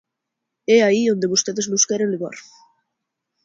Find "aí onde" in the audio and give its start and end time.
0.87-1.31